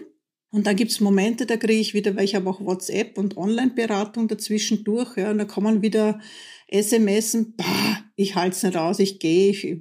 [0.50, 4.28] Und dann gibt's Momente, da kriege ich wieder, weil ich habe auch WhatsApp und Online-Beratung
[4.28, 6.20] dazwischen durch, ja, und da kommen wieder
[6.70, 9.80] SMSen, bah, ich halte es nicht aus, ich gehe, ich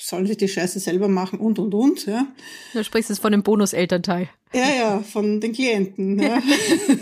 [0.00, 2.06] soll sich die Scheiße selber machen und und und.
[2.06, 2.28] Ja.
[2.72, 4.28] Du sprichst jetzt von dem Bonus-Elternteil.
[4.54, 6.18] Ja, ja, von den Klienten.
[6.18, 6.40] Ja.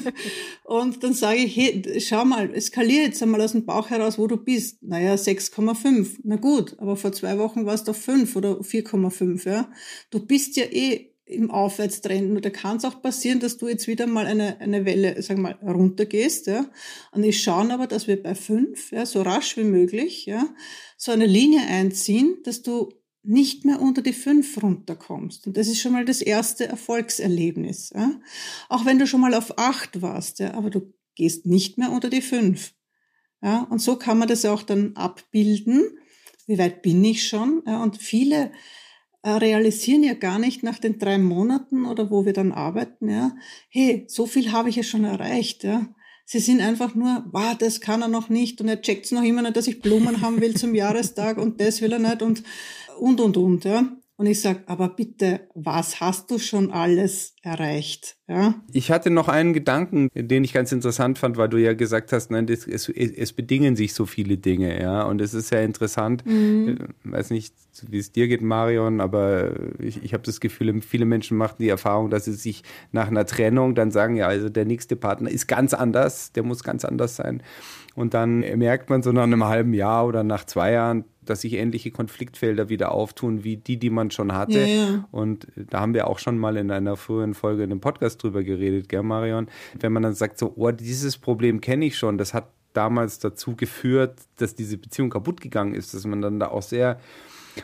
[0.64, 4.26] und dann sage ich, hey, schau mal, eskalier jetzt einmal aus dem Bauch heraus, wo
[4.26, 4.82] du bist.
[4.82, 6.18] Naja, 6,5.
[6.24, 9.48] Na gut, aber vor zwei Wochen war es doch 5 oder 4,5.
[9.48, 9.70] Ja.
[10.10, 12.36] Du bist ja eh im Aufwärtstrend.
[12.36, 15.38] Und da kann es auch passieren, dass du jetzt wieder mal eine, eine Welle, sag
[15.38, 16.70] mal, runtergehst, ja.
[17.12, 20.48] Und ich schaue aber, dass wir bei fünf, ja, so rasch wie möglich, ja,
[20.96, 22.92] so eine Linie einziehen, dass du
[23.26, 25.46] nicht mehr unter die fünf runterkommst.
[25.46, 27.90] Und das ist schon mal das erste Erfolgserlebnis.
[27.92, 28.20] Ja?
[28.68, 32.08] Auch wenn du schon mal auf acht warst, ja, aber du gehst nicht mehr unter
[32.08, 32.74] die fünf.
[33.42, 33.62] Ja?
[33.64, 35.98] Und so kann man das auch dann abbilden.
[36.46, 37.64] Wie weit bin ich schon?
[37.66, 37.82] Ja?
[37.82, 38.52] Und viele
[39.34, 43.36] realisieren ja gar nicht nach den drei Monaten oder wo wir dann arbeiten, ja,
[43.68, 45.88] hey, so viel habe ich ja schon erreicht, ja.
[46.28, 49.22] Sie sind einfach nur, wow, das kann er noch nicht und er checkt es noch
[49.22, 52.42] immer nicht, dass ich Blumen haben will zum Jahrestag und das will er nicht und
[52.98, 53.96] und und und, ja.
[54.18, 58.16] Und ich sage, aber bitte, was hast du schon alles erreicht?
[58.26, 58.54] Ja?
[58.72, 62.30] Ich hatte noch einen Gedanken, den ich ganz interessant fand, weil du ja gesagt hast,
[62.30, 65.02] nein, das, es, es bedingen sich so viele Dinge, ja.
[65.02, 66.78] Und es ist ja interessant, mhm.
[67.04, 67.54] ich weiß nicht,
[67.88, 71.68] wie es dir geht, Marion, aber ich, ich habe das Gefühl, viele Menschen machen die
[71.68, 75.46] Erfahrung, dass sie sich nach einer Trennung dann sagen, ja, also der nächste Partner ist
[75.46, 77.42] ganz anders, der muss ganz anders sein.
[77.96, 81.54] Und dann merkt man so nach einem halben Jahr oder nach zwei Jahren, dass sich
[81.54, 84.60] ähnliche Konfliktfelder wieder auftun wie die, die man schon hatte.
[84.60, 85.08] Ja, ja.
[85.10, 88.44] Und da haben wir auch schon mal in einer früheren Folge in einem Podcast drüber
[88.44, 89.48] geredet, gell, Marion?
[89.80, 93.56] Wenn man dann sagt so, oh, dieses Problem kenne ich schon, das hat damals dazu
[93.56, 97.00] geführt, dass diese Beziehung kaputt gegangen ist, dass man dann da auch sehr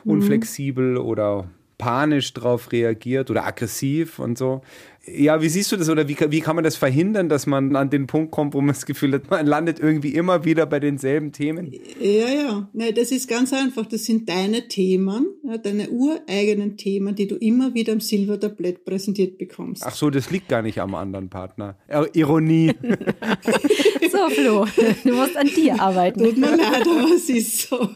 [0.02, 0.12] mhm.
[0.12, 1.46] unflexibel oder
[1.82, 4.60] panisch drauf reagiert oder aggressiv und so.
[5.04, 7.90] Ja, wie siehst du das oder wie, wie kann man das verhindern, dass man an
[7.90, 11.32] den Punkt kommt, wo man das Gefühl hat, man landet irgendwie immer wieder bei denselben
[11.32, 11.72] Themen?
[11.98, 13.84] Ja, ja, nee, das ist ganz einfach.
[13.86, 19.38] Das sind deine Themen, ja, deine ureigenen Themen, die du immer wieder im Silbertablett präsentiert
[19.38, 19.82] bekommst.
[19.84, 21.76] Ach so, das liegt gar nicht am anderen Partner.
[22.12, 22.72] Ironie.
[24.12, 24.66] so, Flo,
[25.02, 26.22] du musst an dir arbeiten.
[26.22, 27.88] Tut mir leid, aber es ist so.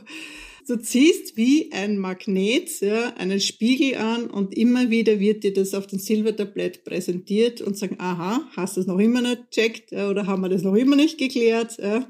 [0.68, 5.74] Du ziehst wie ein Magnet ja, einen Spiegel an und immer wieder wird dir das
[5.74, 10.26] auf dem Silbertablett präsentiert und sagen, aha, hast du es noch immer nicht checkt oder
[10.26, 11.78] haben wir das noch immer nicht geklärt?
[11.78, 12.08] Ja.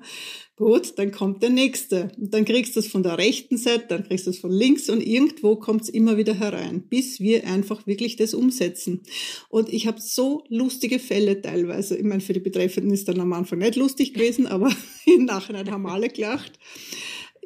[0.57, 2.09] Gut, dann kommt der nächste.
[2.17, 4.89] Und dann kriegst du es von der rechten Seite, dann kriegst du es von links
[4.89, 9.03] und irgendwo kommt es immer wieder herein, bis wir einfach wirklich das umsetzen.
[9.51, 11.99] Und ich habe so lustige Fälle teilweise.
[11.99, 14.73] Ich meine, für die Betreffenden ist dann am Anfang nicht lustig gewesen, aber
[15.05, 16.59] im Nachhinein haben alle gelacht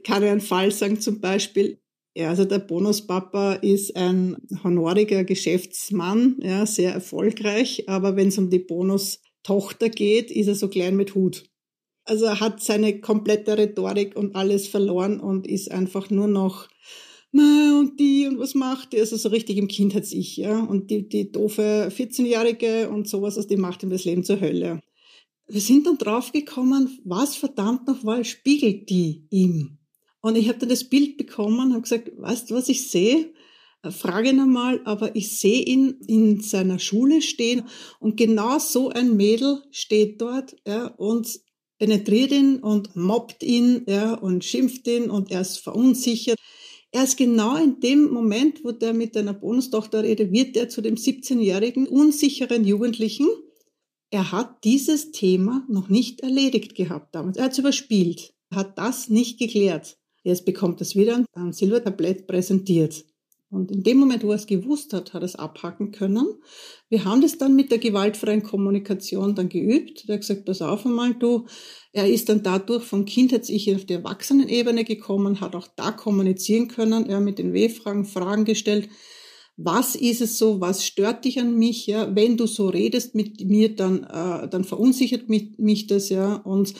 [0.05, 1.81] kann ich einen Fall sagen, zum Beispiel,
[2.15, 8.51] ja, also der Bonuspapa ist ein honoriger Geschäftsmann, ja, sehr erfolgreich, aber wenn es um
[8.51, 11.45] die Bonustochter geht, ist er so klein mit Hut.
[12.05, 16.69] Also er hat seine komplette Rhetorik und alles verloren und ist einfach nur noch
[17.33, 18.99] na und die und was macht die?
[18.99, 20.61] Also so richtig im Kindheits-Ich, ja.
[20.65, 24.81] Und die, die doofe 14-Jährige und sowas, also die macht ihm das Leben zur Hölle.
[25.47, 29.80] Wir sind dann draufgekommen, was verdammt nochmal spiegelt die ihm?
[30.20, 33.33] Und ich habe dann das Bild bekommen, habe gesagt, weißt du, was ich sehe?
[33.83, 37.62] Äh, frage einmal, aber ich sehe ihn in seiner Schule stehen
[37.98, 41.40] und genau so ein Mädel steht dort ja, und
[41.78, 46.38] penetriert ihn und mobbt ihn ja, und schimpft ihn und er ist verunsichert.
[46.92, 50.83] Er ist genau in dem Moment, wo der mit einer Bonustochter redet, wird er zu
[50.83, 53.28] dem 17-jährigen unsicheren Jugendlichen.
[54.11, 57.37] Er hat dieses Thema noch nicht erledigt gehabt damals.
[57.37, 60.00] Er hat es überspielt, hat das nicht geklärt.
[60.31, 63.05] Jetzt bekommt es wieder ein Silbertablett präsentiert.
[63.51, 66.37] Und in dem Moment, wo er es gewusst hat, hat er es abhacken können.
[66.88, 70.05] Wir haben das dann mit der gewaltfreien Kommunikation dann geübt.
[70.07, 71.47] Er hat gesagt, pass auf einmal, du.
[71.93, 77.07] Er ist dann dadurch von Kindheits-Ich auf die Erwachsenenebene gekommen, hat auch da kommunizieren können.
[77.07, 78.88] Er hat mit den W-Fragen Fragen gestellt.
[79.57, 80.61] Was ist es so?
[80.61, 81.88] Was stört dich an mich?
[81.88, 86.37] Ja, wenn du so redest mit mir, dann, äh, dann verunsichert mich, mich das, ja.
[86.37, 86.75] Und,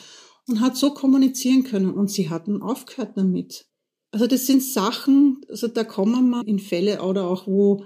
[0.51, 3.65] und hat so kommunizieren können und sie hatten aufgehört damit.
[4.11, 7.85] Also das sind Sachen, also da kommen wir in Fälle oder auch wo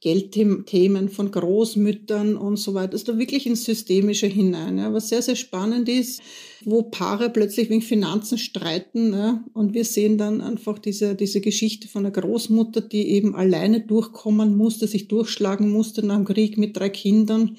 [0.00, 4.78] Geldthemen von Großmüttern und so weiter, da wirklich ins Systemische hinein.
[4.78, 6.22] Ja, was sehr, sehr spannend ist,
[6.64, 11.86] wo Paare plötzlich wegen Finanzen streiten ja, und wir sehen dann einfach diese, diese Geschichte
[11.86, 16.78] von einer Großmutter, die eben alleine durchkommen musste, sich durchschlagen musste nach dem Krieg mit
[16.78, 17.58] drei Kindern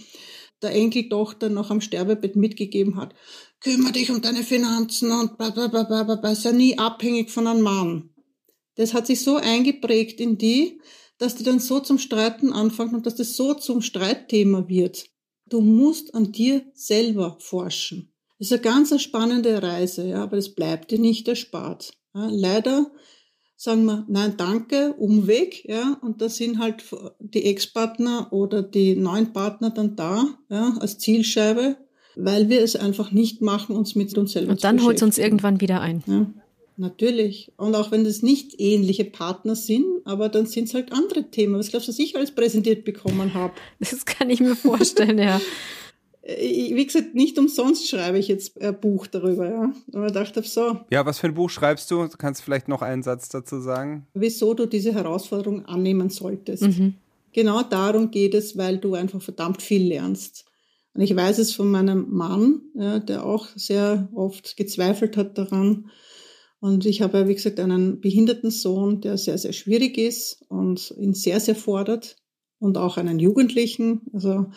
[0.64, 3.14] der Enkeltochter noch am Sterbebett mitgegeben hat,
[3.62, 7.32] kümmere dich um deine Finanzen und bla bla bla bla bla, ist ja nie abhängig
[7.32, 8.10] von einem Mann.
[8.76, 10.82] Das hat sich so eingeprägt in die,
[11.18, 15.06] dass die dann so zum Streiten anfangen und dass das so zum Streitthema wird.
[15.48, 18.12] Du musst an dir selber forschen.
[18.40, 21.94] Das ist eine ganz spannende Reise, ja, aber es bleibt dir nicht erspart.
[22.16, 22.92] Ja, leider
[23.56, 26.84] sagen wir, nein, danke, Umweg, ja, und da sind halt
[27.20, 31.78] die Ex-Partner oder die neuen Partner dann da, ja, als Zielscheibe,
[32.24, 35.18] weil wir es einfach nicht machen, uns mit uns selber Und dann holt es uns
[35.18, 36.04] irgendwann wieder ein.
[36.08, 36.28] Ja,
[36.78, 37.52] natürlich.
[37.58, 41.58] Und auch wenn es nicht ähnliche Partner sind, aber dann sind es halt andere Themen.
[41.58, 43.54] Was glaubst du, was ich alles präsentiert bekommen habe?
[43.80, 45.42] Das kann ich mir vorstellen, ja.
[46.24, 49.74] wie gesagt, nicht umsonst schreibe ich jetzt ein Buch darüber, ja.
[49.94, 50.80] Aber ich dachte so.
[50.92, 52.04] Ja, was für ein Buch schreibst du?
[52.08, 54.06] Du kannst vielleicht noch einen Satz dazu sagen.
[54.14, 56.64] Wieso du diese Herausforderung annehmen solltest.
[56.64, 56.96] Mhm.
[57.34, 60.46] Genau darum geht es, weil du einfach verdammt viel lernst.
[60.94, 65.90] Und ich weiß es von meinem Mann, ja, der auch sehr oft gezweifelt hat daran.
[66.60, 71.14] Und ich habe wie gesagt, einen behinderten Sohn, der sehr, sehr schwierig ist und ihn
[71.14, 72.18] sehr, sehr fordert.
[72.60, 74.02] Und auch einen Jugendlichen.
[74.14, 74.52] Also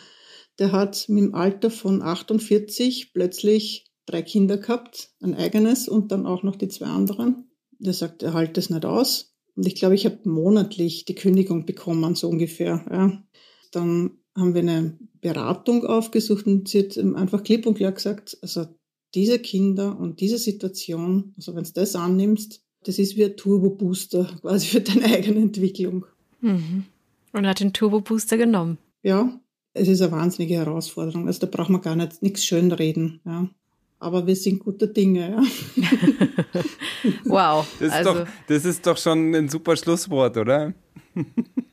[0.59, 6.27] der hat mit dem Alter von 48 plötzlich drei Kinder gehabt, ein eigenes und dann
[6.27, 7.49] auch noch die zwei anderen.
[7.79, 9.35] Der sagt, er hält das nicht aus.
[9.55, 12.85] Und ich glaube, ich habe monatlich die Kündigung bekommen, so ungefähr.
[12.91, 13.23] Ja.
[13.71, 18.67] Dann haben wir eine Beratung aufgesucht und sie hat einfach klipp und klar gesagt, also
[19.13, 24.25] diese Kinder und diese Situation, also wenn du das annimmst, das ist wie ein Turbo-Booster
[24.41, 26.05] quasi für deine eigene Entwicklung.
[26.41, 26.85] Mhm.
[27.31, 28.77] Und hat den Turbo-Booster genommen.
[29.03, 29.39] Ja,
[29.73, 31.27] es ist eine wahnsinnige Herausforderung.
[31.27, 33.19] Also da braucht man gar nicht nichts schönreden.
[33.25, 33.49] Ja.
[33.99, 35.31] Aber wir sind gute Dinge.
[35.31, 35.43] Ja.
[37.25, 37.67] wow.
[37.79, 38.13] Das ist, also.
[38.13, 40.73] doch, das ist doch schon ein super Schlusswort, oder?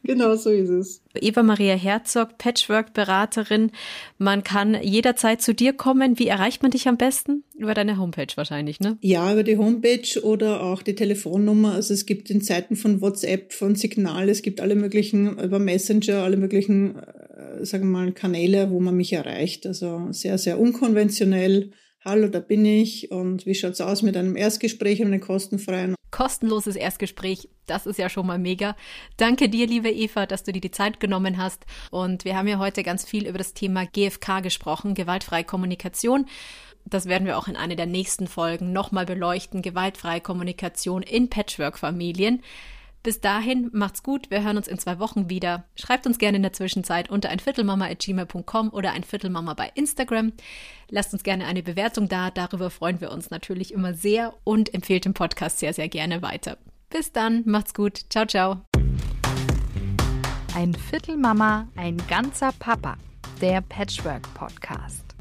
[0.04, 1.02] Genau so ist es.
[1.14, 3.70] Eva Maria Herzog, Patchwork-Beraterin.
[4.18, 6.18] Man kann jederzeit zu dir kommen.
[6.18, 7.44] Wie erreicht man dich am besten?
[7.56, 8.98] Über deine Homepage wahrscheinlich, ne?
[9.00, 11.74] Ja, über die Homepage oder auch die Telefonnummer.
[11.74, 16.22] Also es gibt in Zeiten von WhatsApp, von Signal, es gibt alle möglichen, über Messenger,
[16.22, 19.66] alle möglichen, äh, sagen wir mal, Kanäle, wo man mich erreicht.
[19.66, 21.70] Also sehr, sehr unkonventionell.
[22.04, 25.94] Hallo, da bin ich und wie schaut's aus mit einem Erstgespräch, einem kostenfreien?
[26.10, 28.74] Kostenloses Erstgespräch, das ist ja schon mal mega.
[29.18, 31.64] Danke dir, liebe Eva, dass du dir die Zeit genommen hast.
[31.92, 36.26] Und wir haben ja heute ganz viel über das Thema GFK gesprochen, gewaltfreie Kommunikation.
[36.84, 42.42] Das werden wir auch in einer der nächsten Folgen nochmal beleuchten, gewaltfreie Kommunikation in Patchwork-Familien.
[43.02, 44.30] Bis dahin, macht's gut.
[44.30, 45.64] Wir hören uns in zwei Wochen wieder.
[45.74, 50.32] Schreibt uns gerne in der Zwischenzeit unter einviertelmama.gmail.com oder einviertelmama bei Instagram.
[50.88, 52.30] Lasst uns gerne eine Bewertung da.
[52.30, 56.58] Darüber freuen wir uns natürlich immer sehr und empfehlt den Podcast sehr, sehr gerne weiter.
[56.90, 58.02] Bis dann, macht's gut.
[58.08, 58.60] Ciao, ciao.
[60.54, 62.96] Ein Viertelmama, ein ganzer Papa.
[63.40, 65.11] Der Patchwork Podcast.